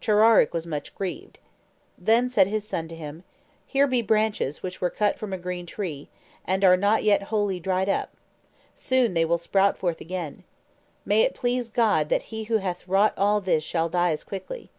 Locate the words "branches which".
4.02-4.80